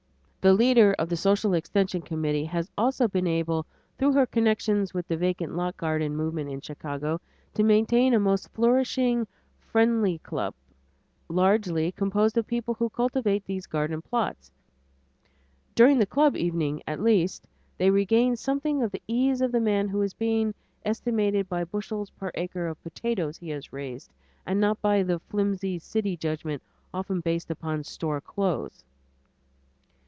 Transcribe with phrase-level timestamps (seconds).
[0.41, 3.67] The leader of the social extension committee has also been able,
[3.99, 7.21] through her connection with the vacant lot garden movement in Chicago,
[7.53, 9.27] to maintain a most flourishing
[9.59, 10.55] "friendly club"
[11.29, 14.51] largely composed of people who cultivate these garden plots.
[15.75, 17.45] During the club evening at least,
[17.77, 21.65] they regain something of the ease of the man who is being estimated by the
[21.67, 24.11] bushels per acre of potatoes he has raised,
[24.47, 28.83] and not by that flimsy city judgment so often based upon store clothes.